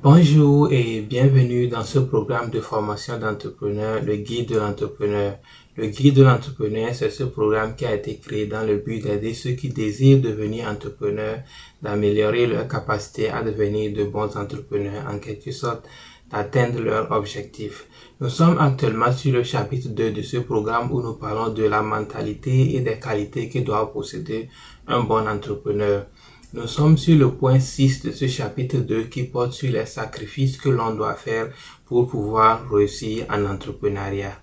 [0.00, 5.38] Bonjour et bienvenue dans ce programme de formation d'entrepreneur, le guide de l'entrepreneur.
[5.74, 9.34] Le guide de l'entrepreneur, c'est ce programme qui a été créé dans le but d'aider
[9.34, 11.40] ceux qui désirent devenir entrepreneurs,
[11.82, 15.84] d'améliorer leur capacité à devenir de bons entrepreneurs, en quelque sorte
[16.30, 17.88] d'atteindre leurs objectifs.
[18.20, 21.82] Nous sommes actuellement sur le chapitre 2 de ce programme où nous parlons de la
[21.82, 24.48] mentalité et des qualités que doit posséder
[24.86, 26.06] un bon entrepreneur.
[26.54, 30.56] Nous sommes sur le point 6 de ce chapitre 2 qui porte sur les sacrifices
[30.56, 31.50] que l'on doit faire
[31.84, 34.40] pour pouvoir réussir en entrepreneuriat.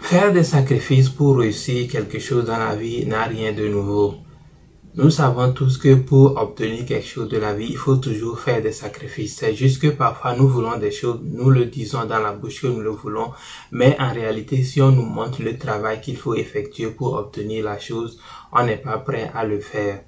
[0.00, 4.14] Faire des sacrifices pour réussir quelque chose dans la vie n'a rien de nouveau.
[4.94, 8.62] Nous savons tous que pour obtenir quelque chose de la vie, il faut toujours faire
[8.62, 9.36] des sacrifices.
[9.36, 12.68] C'est juste que parfois nous voulons des choses, nous le disons dans la bouche que
[12.68, 13.32] nous le voulons,
[13.70, 17.78] mais en réalité, si on nous montre le travail qu'il faut effectuer pour obtenir la
[17.78, 18.18] chose,
[18.50, 20.00] on n'est pas prêt à le faire.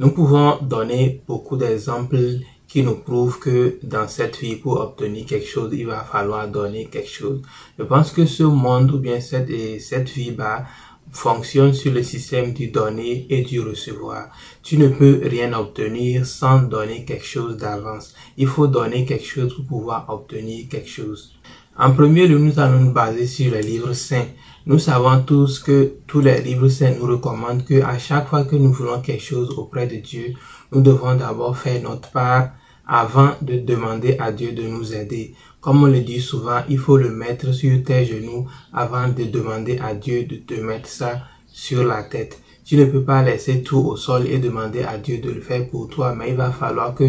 [0.00, 5.46] Nous pouvons donner beaucoup d'exemples qui nous prouvent que dans cette vie, pour obtenir quelque
[5.46, 7.40] chose, il va falloir donner quelque chose.
[7.78, 10.64] Je pense que ce monde ou bien cette, cette vie bah,
[11.12, 14.28] fonctionne sur le système du donner et du recevoir.
[14.64, 18.14] Tu ne peux rien obtenir sans donner quelque chose d'avance.
[18.36, 21.32] Il faut donner quelque chose pour pouvoir obtenir quelque chose.
[21.76, 24.28] En premier lieu, nous allons nous baser sur les livres saints.
[24.64, 28.54] Nous savons tous que tous les livres saints nous recommandent que à chaque fois que
[28.54, 30.34] nous voulons quelque chose auprès de Dieu,
[30.70, 32.50] nous devons d'abord faire notre part
[32.86, 35.34] avant de demander à Dieu de nous aider.
[35.60, 39.78] Comme on le dit souvent, il faut le mettre sur tes genoux avant de demander
[39.78, 42.40] à Dieu de te mettre ça sur la tête.
[42.64, 45.68] Tu ne peux pas laisser tout au sol et demander à Dieu de le faire
[45.68, 47.04] pour toi, mais il va falloir que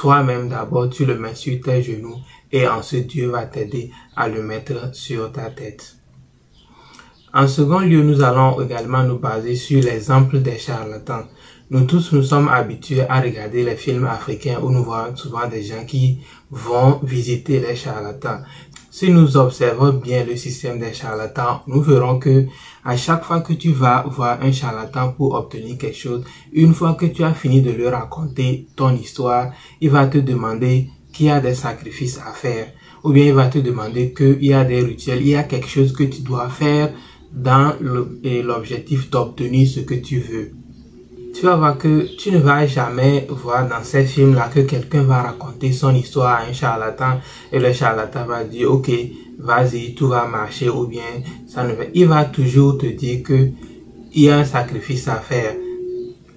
[0.00, 2.16] toi-même d'abord tu le mets sur tes genoux
[2.50, 5.96] et ensuite Dieu va t'aider à le mettre sur ta tête.
[7.34, 11.24] En second lieu, nous allons également nous baser sur l'exemple des charlatans.
[11.72, 15.62] Nous tous nous sommes habitués à regarder les films africains où nous voyons souvent des
[15.62, 16.18] gens qui
[16.50, 18.40] vont visiter les charlatans.
[18.90, 22.46] Si nous observons bien le système des charlatans, nous verrons que
[22.84, 26.94] à chaque fois que tu vas voir un charlatan pour obtenir quelque chose, une fois
[26.94, 31.30] que tu as fini de lui raconter ton histoire, il va te demander qu'il y
[31.30, 32.72] a des sacrifices à faire.
[33.04, 35.68] Ou bien il va te demander qu'il y a des rituels, il y a quelque
[35.68, 36.92] chose que tu dois faire
[37.32, 40.50] dans l'objectif d'obtenir ce que tu veux.
[41.32, 45.22] Tu vas voir que tu ne vas jamais voir dans ces films-là que quelqu'un va
[45.22, 47.20] raconter son histoire à un charlatan
[47.52, 48.90] et le charlatan va dire ok
[49.38, 51.84] vas-y tout va marcher ou bien ça ne va.
[51.94, 53.48] Il va toujours te dire que
[54.12, 55.54] il y a un sacrifice à faire.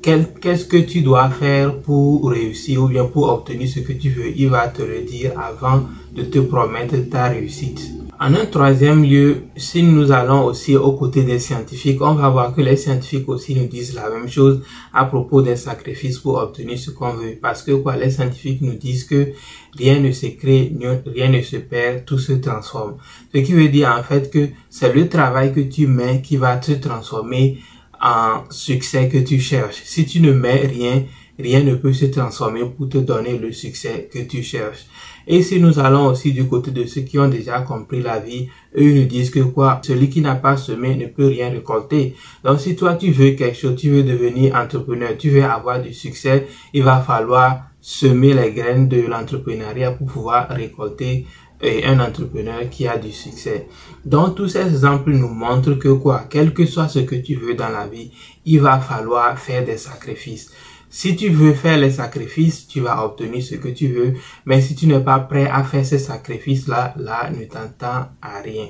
[0.01, 4.31] Qu'est-ce que tu dois faire pour réussir ou bien pour obtenir ce que tu veux?
[4.35, 5.83] Il va te le dire avant
[6.13, 8.02] de te promettre ta réussite.
[8.19, 12.53] En un troisième lieu, si nous allons aussi aux côtés des scientifiques, on va voir
[12.55, 14.61] que les scientifiques aussi nous disent la même chose
[14.93, 17.37] à propos des sacrifices pour obtenir ce qu'on veut.
[17.41, 19.29] Parce que quoi, les scientifiques nous disent que
[19.77, 20.71] rien ne se crée,
[21.07, 22.97] rien ne se perd, tout se transforme.
[23.33, 26.57] Ce qui veut dire en fait que c'est le travail que tu mets qui va
[26.57, 27.57] te transformer
[27.99, 29.81] en succès que tu cherches.
[29.85, 31.03] Si tu ne mets rien,
[31.39, 34.85] rien ne peut se transformer pour te donner le succès que tu cherches.
[35.25, 38.49] Et si nous allons aussi du côté de ceux qui ont déjà compris la vie,
[38.77, 42.15] eux nous disent que quoi, celui qui n'a pas semé ne peut rien récolter.
[42.43, 45.93] Donc si toi tu veux quelque chose, tu veux devenir entrepreneur, tu veux avoir du
[45.93, 51.25] succès, il va falloir semer les graines de l'entrepreneuriat pour pouvoir récolter
[51.63, 53.67] euh, un entrepreneur qui a du succès.
[54.05, 57.53] Donc tous ces exemples nous montrent que quoi, quel que soit ce que tu veux
[57.53, 58.11] dans la vie,
[58.45, 60.51] il va falloir faire des sacrifices.
[60.95, 64.13] Si tu veux faire les sacrifices, tu vas obtenir ce que tu veux.
[64.45, 68.67] Mais si tu n'es pas prêt à faire ces sacrifices-là, là, ne t'entends à rien.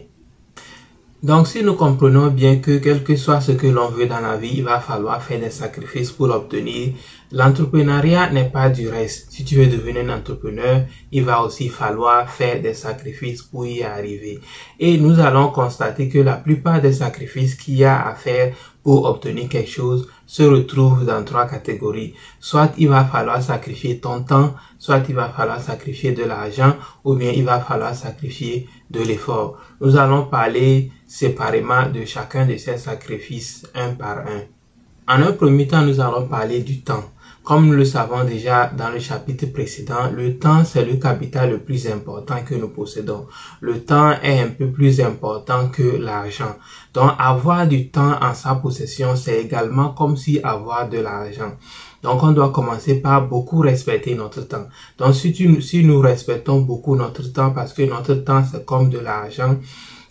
[1.22, 4.38] Donc, si nous comprenons bien que quel que soit ce que l'on veut dans la
[4.38, 6.94] vie, il va falloir faire des sacrifices pour l'obtenir,
[7.34, 9.32] l'entrepreneuriat n'est pas du reste.
[9.32, 13.82] Si tu veux devenir un entrepreneur, il va aussi falloir faire des sacrifices pour y
[13.82, 14.40] arriver.
[14.80, 19.06] Et nous allons constater que la plupart des sacrifices qu'il y a à faire pour
[19.06, 22.14] obtenir quelque chose se retrouvent dans trois catégories.
[22.40, 27.16] Soit il va falloir sacrifier ton temps, soit il va falloir sacrifier de l'argent, ou
[27.16, 29.58] bien il va falloir sacrifier de l'effort.
[29.82, 34.44] Nous allons parler séparément de chacun de ces sacrifices un par un.
[35.06, 37.04] En un premier temps, nous allons parler du temps.
[37.44, 41.58] Comme nous le savons déjà dans le chapitre précédent, le temps c'est le capital le
[41.58, 43.28] plus important que nous possédons.
[43.60, 46.56] Le temps est un peu plus important que l'argent.
[46.94, 51.52] Donc avoir du temps en sa possession, c'est également comme si avoir de l'argent.
[52.02, 54.68] Donc on doit commencer par beaucoup respecter notre temps.
[54.98, 59.00] Donc si, si nous respectons beaucoup notre temps parce que notre temps c'est comme de
[59.00, 59.58] l'argent,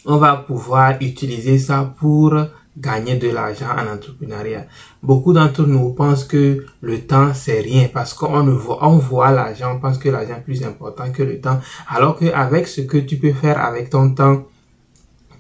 [0.05, 2.35] on va pouvoir utiliser ça pour
[2.77, 4.67] gagner de l'argent en entrepreneuriat.
[5.03, 9.75] Beaucoup d'entre nous pensent que le temps c'est rien parce qu'on voit, on voit l'argent,
[9.77, 13.17] on pense que l'argent est plus important que le temps, alors qu'avec ce que tu
[13.17, 14.45] peux faire avec ton temps,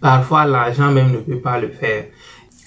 [0.00, 2.06] parfois l'argent même ne peut pas le faire.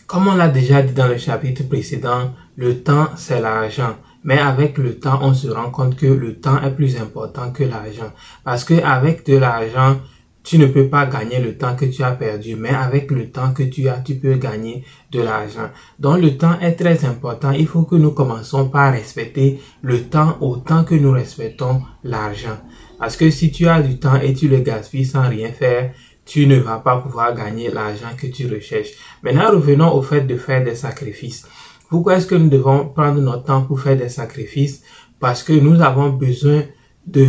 [0.07, 3.95] Comme on l'a déjà dit dans le chapitre précédent, le temps c'est l'argent.
[4.23, 7.63] Mais avec le temps, on se rend compte que le temps est plus important que
[7.63, 8.11] l'argent.
[8.43, 9.97] Parce que avec de l'argent,
[10.45, 13.51] tu ne peux pas gagner le temps que tu as perdu, mais avec le temps
[13.51, 15.69] que tu as, tu peux gagner de l'argent.
[15.99, 17.51] Donc le temps est très important.
[17.51, 22.57] Il faut que nous commençons par respecter le temps autant que nous respectons l'argent.
[22.99, 25.91] Parce que si tu as du temps et tu le gaspilles sans rien faire,
[26.25, 28.91] tu ne vas pas pouvoir gagner l'argent que tu recherches.
[29.23, 31.47] Maintenant, revenons au fait de faire des sacrifices.
[31.89, 34.83] Pourquoi est-ce que nous devons prendre notre temps pour faire des sacrifices?
[35.19, 36.63] Parce que nous avons besoin
[37.07, 37.25] de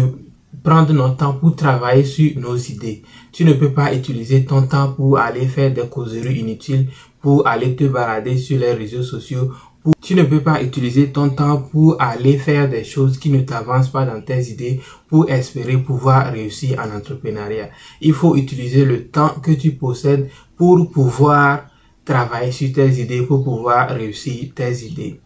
[0.62, 3.02] prendre notre temps pour travailler sur nos idées.
[3.32, 6.88] Tu ne peux pas utiliser ton temps pour aller faire des causeries inutiles,
[7.20, 9.52] pour aller te balader sur les réseaux sociaux.
[10.00, 13.90] Tu ne peux pas utiliser ton temps pour aller faire des choses qui ne t'avancent
[13.90, 17.70] pas dans tes idées pour espérer pouvoir réussir en entrepreneuriat.
[18.00, 21.66] Il faut utiliser le temps que tu possèdes pour pouvoir
[22.04, 25.20] travailler sur tes idées, pour pouvoir réussir tes idées.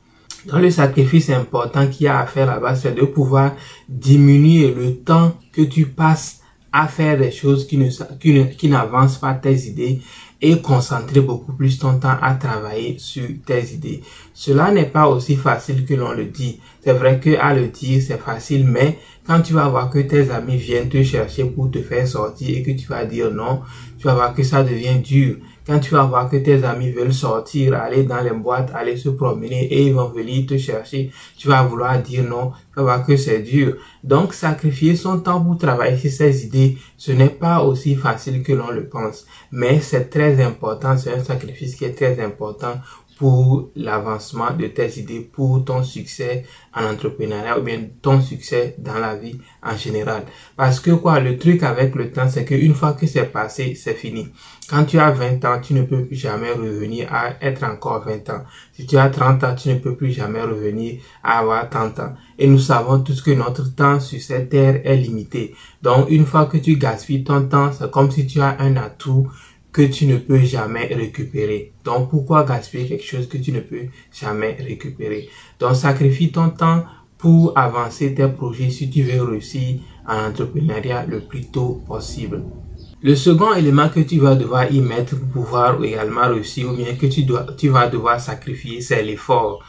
[0.47, 3.55] Dans le sacrifice important qu'il y a à faire là-bas, c'est de pouvoir
[3.89, 6.41] diminuer le temps que tu passes
[6.73, 10.01] à faire des choses qui n'avancent pas tes idées
[10.41, 14.01] et concentrer beaucoup plus ton temps à travailler sur tes idées.
[14.33, 16.61] Cela n'est pas aussi facile que l'on le dit.
[16.83, 20.31] C'est vrai que à le dire, c'est facile, mais quand tu vas voir que tes
[20.31, 23.61] amis viennent te chercher pour te faire sortir et que tu vas dire non,
[23.99, 25.37] tu vas voir que ça devient dur.
[25.71, 29.09] Quand tu vas voir que tes amis veulent sortir, aller dans les boîtes, aller se
[29.09, 33.17] promener et ils vont venir te chercher, tu vas vouloir dire non, tu vas que
[33.17, 33.77] c'est dur.
[34.03, 38.53] Donc, sacrifier son temps pour travailler sur ses idées, ce n'est pas aussi facile que
[38.53, 39.25] l'on le pense.
[39.53, 42.75] Mais c'est très important, c'est un sacrifice qui est très important
[43.21, 48.99] pour l'avancement de tes idées, pour ton succès en entrepreneuriat ou bien ton succès dans
[48.99, 50.23] la vie en général.
[50.57, 53.93] Parce que quoi, le truc avec le temps, c'est qu'une fois que c'est passé, c'est
[53.93, 54.29] fini.
[54.71, 58.31] Quand tu as 20 ans, tu ne peux plus jamais revenir à être encore 20
[58.31, 58.43] ans.
[58.73, 62.15] Si tu as 30 ans, tu ne peux plus jamais revenir à avoir 30 ans.
[62.39, 65.55] Et nous savons tous que notre temps sur cette terre est limité.
[65.83, 69.29] Donc, une fois que tu gaspilles ton temps, c'est comme si tu as un atout
[69.73, 71.73] que tu ne peux jamais récupérer.
[71.85, 75.29] Donc pourquoi gaspiller quelque chose que tu ne peux jamais récupérer?
[75.59, 76.85] Donc sacrifie ton temps
[77.19, 82.43] pour avancer tes projets si tu veux réussir en entrepreneuriat le plus tôt possible.
[83.03, 86.95] Le second élément que tu vas devoir y mettre pour pouvoir également réussir ou bien
[86.97, 89.63] que tu, dois, tu vas devoir sacrifier, c'est l'effort.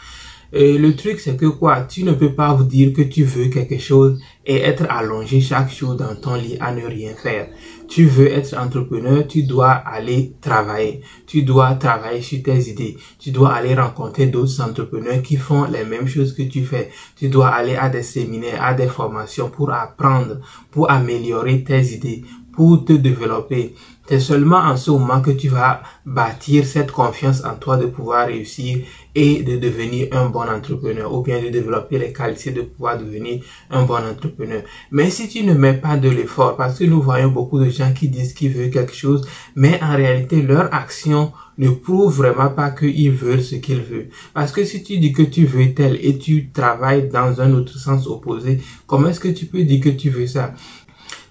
[0.54, 3.48] Et le truc, c'est que quoi, tu ne peux pas vous dire que tu veux
[3.48, 7.48] quelque chose et être allongé chaque jour dans ton lit à ne rien faire.
[7.88, 11.02] Tu veux être entrepreneur, tu dois aller travailler.
[11.26, 12.98] Tu dois travailler sur tes idées.
[13.20, 16.90] Tu dois aller rencontrer d'autres entrepreneurs qui font les mêmes choses que tu fais.
[17.16, 20.40] Tu dois aller à des séminaires, à des formations pour apprendre,
[20.72, 23.74] pour améliorer tes idées, pour te développer.
[24.08, 28.28] C'est seulement en ce moment que tu vas bâtir cette confiance en toi de pouvoir
[28.28, 28.80] réussir
[29.16, 33.42] et de devenir un bon entrepreneur ou bien de développer les qualités de pouvoir devenir
[33.70, 34.64] un bon entrepreneur.
[34.90, 37.94] Mais si tu ne mets pas de l'effort, parce que nous voyons beaucoup de gens
[37.94, 39.22] qui disent qu'ils veulent quelque chose,
[39.56, 44.10] mais en réalité leur action ne prouve vraiment pas qu'ils veulent ce qu'ils veulent.
[44.34, 47.78] Parce que si tu dis que tu veux tel et tu travailles dans un autre
[47.78, 50.54] sens opposé, comment est-ce que tu peux dire que tu veux ça?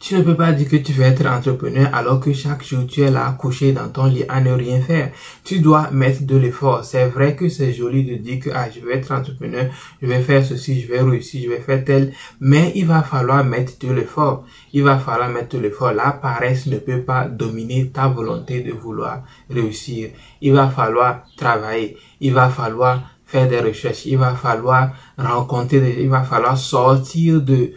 [0.00, 3.02] Tu ne peux pas dire que tu veux être entrepreneur alors que chaque jour tu
[3.02, 5.12] es là couché dans ton lit à ne rien faire.
[5.44, 6.84] Tu dois mettre de l'effort.
[6.84, 9.66] C'est vrai que c'est joli de dire que ah, je vais être entrepreneur,
[10.00, 13.44] je vais faire ceci, je vais réussir, je vais faire tel, mais il va falloir
[13.44, 14.46] mettre de l'effort.
[14.72, 15.92] Il va falloir mettre de l'effort.
[15.92, 20.08] La paresse ne peut pas dominer ta volonté de vouloir réussir.
[20.40, 21.98] Il va falloir travailler.
[22.20, 24.06] Il va falloir faire des recherches.
[24.06, 27.72] Il va falloir rencontrer, il va falloir sortir de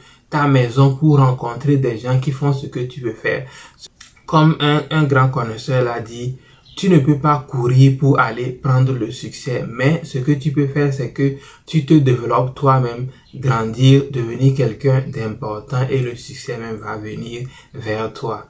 [0.47, 3.47] maison pour rencontrer des gens qui font ce que tu veux faire.
[4.25, 6.37] Comme un, un grand connaisseur l'a dit,
[6.75, 10.67] tu ne peux pas courir pour aller prendre le succès, mais ce que tu peux
[10.67, 11.35] faire, c'est que
[11.67, 18.11] tu te développes toi-même, grandir, devenir quelqu'un d'important et le succès même va venir vers
[18.13, 18.47] toi.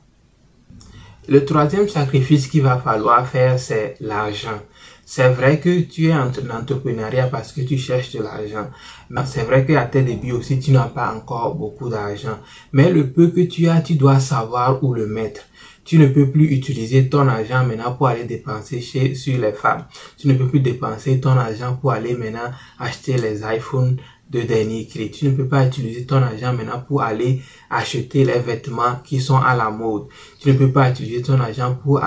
[1.28, 4.62] Le troisième sacrifice qu'il va falloir faire, c'est l'argent.
[5.06, 8.70] C'est vrai que tu es en entrepreneuriat parce que tu cherches de l'argent.
[9.10, 12.40] Mais c'est vrai qu'à tes débuts aussi, tu n'as pas encore beaucoup d'argent.
[12.72, 15.42] Mais le peu que tu as, tu dois savoir où le mettre.
[15.84, 19.86] Tu ne peux plus utiliser ton argent maintenant pour aller dépenser chez, sur les femmes.
[20.18, 23.98] Tu ne peux plus dépenser ton argent pour aller maintenant acheter les iPhones
[24.30, 25.12] de dernier cri.
[25.12, 29.38] Tu ne peux pas utiliser ton argent maintenant pour aller acheter les vêtements qui sont
[29.38, 30.04] à la mode.
[30.40, 32.02] Tu ne peux pas utiliser ton argent pour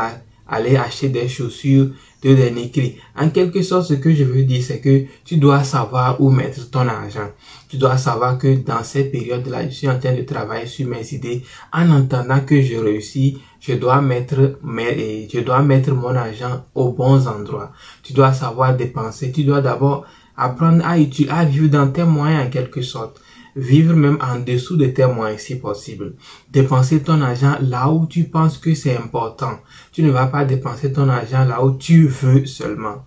[0.48, 1.90] aller acheter des chaussures
[2.34, 2.96] derniers cris.
[3.16, 6.70] En quelque sorte, ce que je veux dire, c'est que tu dois savoir où mettre
[6.70, 7.30] ton argent.
[7.68, 11.12] Tu dois savoir que dans cette période-là, je suis en train de travailler sur mes
[11.14, 11.42] idées.
[11.72, 16.92] En entendant que je réussis, je dois mettre mes, je dois mettre mon argent aux
[16.92, 17.72] bons endroits.
[18.02, 19.32] Tu dois savoir dépenser.
[19.32, 20.06] Tu dois d'abord
[20.36, 23.20] apprendre à, à vivre dans tes moyens en quelque sorte
[23.56, 26.14] vivre même en dessous de tes moyens si possible.
[26.50, 29.58] Dépenser ton argent là où tu penses que c'est important.
[29.92, 33.04] Tu ne vas pas dépenser ton argent là où tu veux seulement.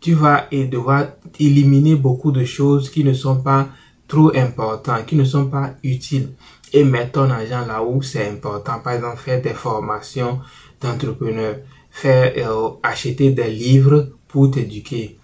[0.00, 1.06] Tu vas devoir
[1.38, 3.68] éliminer beaucoup de choses qui ne sont pas
[4.08, 6.30] trop importantes, qui ne sont pas utiles
[6.72, 8.80] et mettre ton argent là où c'est important.
[8.80, 10.40] Par exemple, faire des formations
[10.80, 11.58] d'entrepreneurs,
[11.90, 15.16] faire euh, acheter des livres pour t'éduquer.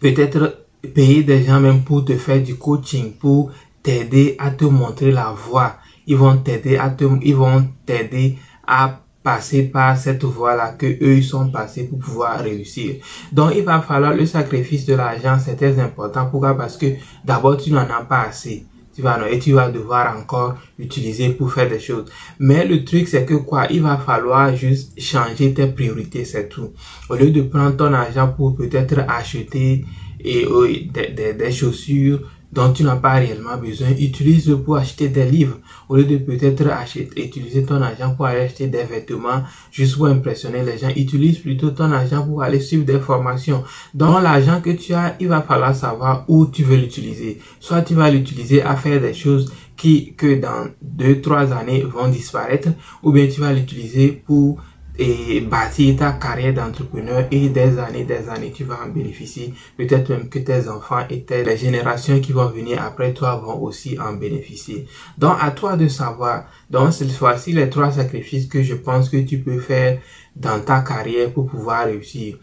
[0.00, 0.57] Peut-être
[0.94, 3.50] payer des gens même pour te faire du coaching, pour
[3.82, 5.76] t'aider à te montrer la voie.
[6.06, 11.16] Ils vont t'aider à te, ils vont t'aider à passer par cette voie-là que eux
[11.16, 12.96] ils sont passés pour pouvoir réussir.
[13.32, 16.26] Donc il va falloir le sacrifice de l'argent, c'est très important.
[16.30, 16.56] Pourquoi?
[16.56, 16.86] Parce que
[17.24, 18.64] d'abord tu n'en as pas assez.
[18.94, 22.06] Tu vas, et tu vas devoir encore l'utiliser pour faire des choses.
[22.40, 26.70] Mais le truc, c'est que quoi, il va falloir juste changer tes priorités, c'est tout.
[27.08, 29.84] Au lieu de prendre ton argent pour peut-être acheter
[30.20, 32.20] et, euh, des, des, chaussures
[32.52, 35.58] dont tu n'as pas réellement besoin, utilise pour acheter des livres
[35.88, 40.06] au lieu de peut-être acheter, utiliser ton argent pour aller acheter des vêtements juste pour
[40.06, 40.88] impressionner les gens.
[40.88, 43.64] Utilise plutôt ton argent pour aller suivre des formations.
[43.92, 47.38] Dans l'argent que tu as, il va falloir savoir où tu veux l'utiliser.
[47.60, 52.08] Soit tu vas l'utiliser à faire des choses qui, que dans deux, trois années vont
[52.08, 52.70] disparaître,
[53.02, 54.60] ou bien tu vas l'utiliser pour
[54.98, 59.54] et bâtir ta carrière d'entrepreneur et des années, des années, tu vas en bénéficier.
[59.76, 63.98] Peut-être même que tes enfants et tes, générations qui vont venir après toi vont aussi
[64.00, 64.86] en bénéficier.
[65.16, 66.46] Donc, à toi de savoir.
[66.68, 70.00] Donc, cette fois-ci, les trois sacrifices que je pense que tu peux faire
[70.34, 72.36] dans ta carrière pour pouvoir réussir.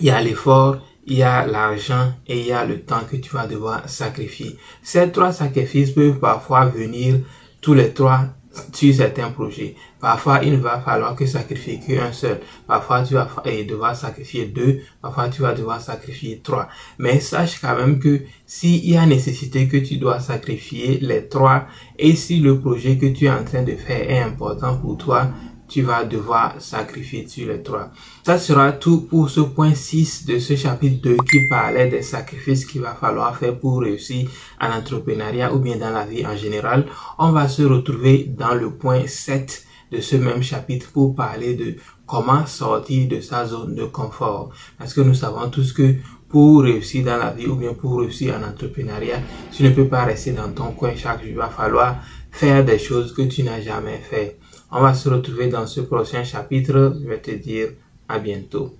[0.00, 3.16] Il y a l'effort, il y a l'argent et il y a le temps que
[3.16, 4.56] tu vas devoir sacrifier.
[4.82, 7.20] Ces trois sacrifices peuvent parfois venir
[7.60, 8.26] tous les trois
[8.72, 9.76] sur certains projets.
[10.00, 12.40] Parfois, il va falloir que sacrifier qu'un seul.
[12.66, 13.28] Parfois, tu vas
[13.68, 14.80] devoir sacrifier deux.
[15.00, 16.68] Parfois, tu vas devoir sacrifier trois.
[16.98, 21.66] Mais sache quand même que s'il y a nécessité que tu dois sacrifier les trois
[21.98, 25.28] et si le projet que tu es en train de faire est important pour toi,
[25.72, 27.90] tu vas devoir sacrifier sur les trois.
[28.26, 32.66] Ça sera tout pour ce point 6 de ce chapitre 2 qui parlait des sacrifices
[32.66, 34.28] qu'il va falloir faire pour réussir
[34.60, 36.84] en entrepreneuriat ou bien dans la vie en général.
[37.18, 41.76] On va se retrouver dans le point 7 de ce même chapitre pour parler de
[42.06, 44.50] comment sortir de sa zone de confort.
[44.78, 45.94] Parce que nous savons tous que
[46.28, 50.04] pour réussir dans la vie ou bien pour réussir en entrepreneuriat, tu ne peux pas
[50.04, 51.30] rester dans ton coin chaque jour.
[51.30, 51.96] Il va falloir
[52.30, 54.38] faire des choses que tu n'as jamais fait.
[54.72, 56.96] On va se retrouver dans ce prochain chapitre.
[57.00, 57.74] Je vais te dire
[58.08, 58.76] à bientôt.